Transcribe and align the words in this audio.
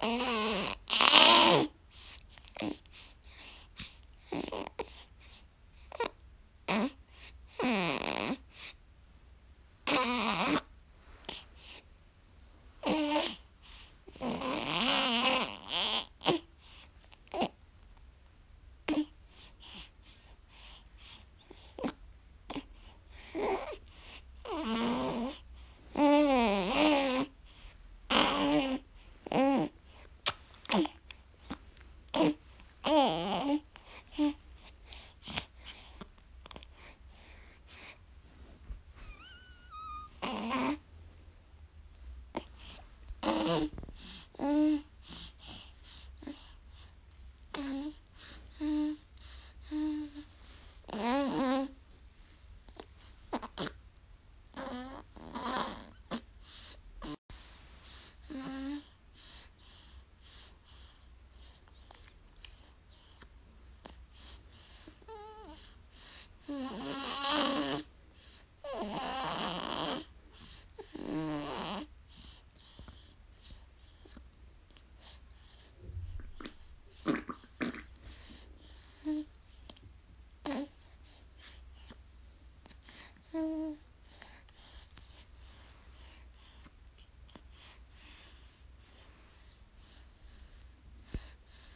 Mm-hmm. 0.00 0.32
Eh. 32.84 33.21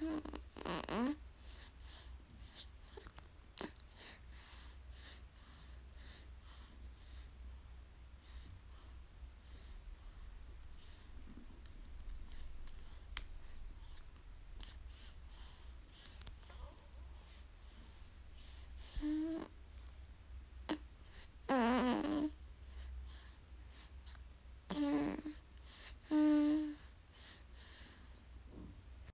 Hmm. 0.07 0.46